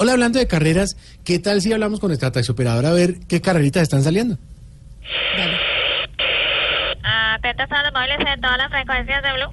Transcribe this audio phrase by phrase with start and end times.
[0.00, 0.94] Hola, hablando de carreras,
[1.26, 4.36] ¿qué tal si hablamos con nuestra taxioperadora a ver qué carreritas están saliendo?
[7.02, 9.52] Atentos a los móviles en todas las frecuencias de Blue.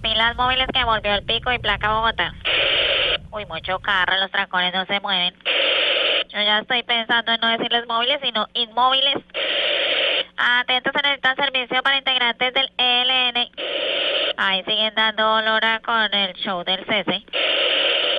[0.00, 2.32] Pilas móviles que volvió el pico y placa Bogotá.
[3.32, 5.34] Uy, mucho carro, los trancones no se mueven.
[6.28, 9.16] Yo ya estoy pensando en no decirles móviles, sino inmóviles.
[10.36, 13.48] Atentos, se necesita servicio para integrantes del ELN.
[14.36, 17.24] Ahí siguen dando olor con el show del CC.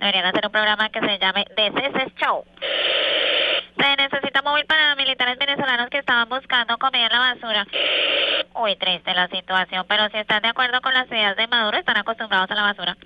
[0.00, 2.44] Deberían hacer un programa que se llame CC Show.
[3.78, 7.66] Se necesita móvil para militares venezolanos que estaban buscando comida en la basura.
[8.54, 11.96] Uy, triste la situación, pero si están de acuerdo con las ideas de Maduro, están
[11.96, 12.96] acostumbrados a la basura.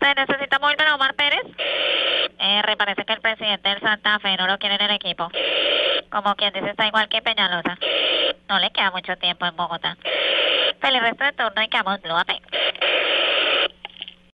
[0.00, 1.42] Se necesita móvil para Omar Pérez.
[2.38, 5.28] R, parece que el presidente del Santa Fe no lo quiere en el equipo.
[6.10, 7.76] Como quien dice, está igual que Peñalosa.
[8.48, 9.96] No le queda mucho tiempo en Bogotá.
[10.80, 11.68] Feliz resto de turno y
[12.02, 12.30] Blue AP.